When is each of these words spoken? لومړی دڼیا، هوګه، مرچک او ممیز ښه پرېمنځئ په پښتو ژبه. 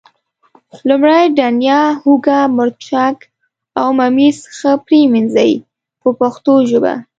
لومړی 0.87 1.23
دڼیا، 1.39 1.79
هوګه، 2.03 2.39
مرچک 2.57 3.17
او 3.79 3.87
ممیز 3.99 4.37
ښه 4.57 4.71
پرېمنځئ 4.85 5.53
په 6.01 6.09
پښتو 6.19 6.53
ژبه. 6.69 6.93